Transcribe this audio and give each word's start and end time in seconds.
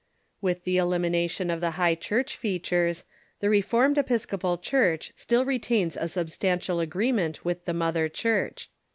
With 0.41 0.63
the 0.63 0.77
elimination 0.79 1.51
of 1.51 1.61
the 1.61 1.69
High 1.77 1.93
Church 1.93 2.35
features, 2.35 3.03
the 3.39 3.51
Re 3.51 3.61
formed 3.61 3.99
Episcopal 3.99 4.57
Church 4.57 5.11
still 5.15 5.45
retains 5.45 5.95
a 5.95 6.07
substantial 6.07 6.79
agreement 6.79 7.45
with 7.45 7.65
the 7.65 7.73
mother 7.75 8.09
Church. 8.09 8.67